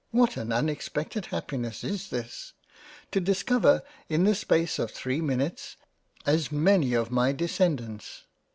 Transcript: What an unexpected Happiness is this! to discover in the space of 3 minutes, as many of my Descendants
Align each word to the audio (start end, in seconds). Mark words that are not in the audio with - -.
What 0.09 0.35
an 0.35 0.51
unexpected 0.51 1.27
Happiness 1.27 1.83
is 1.83 2.09
this! 2.09 2.53
to 3.11 3.21
discover 3.21 3.83
in 4.09 4.23
the 4.23 4.33
space 4.33 4.79
of 4.79 4.89
3 4.89 5.21
minutes, 5.21 5.77
as 6.25 6.51
many 6.51 6.95
of 6.95 7.11
my 7.11 7.31
Descendants 7.33 8.23